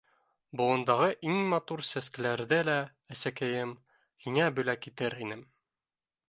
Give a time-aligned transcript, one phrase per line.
[0.59, 2.79] Болондағы иң матур сәскәләрҙе лә,
[3.17, 3.75] әсәкәйем,
[4.25, 5.47] һиңә бүләк итер инем.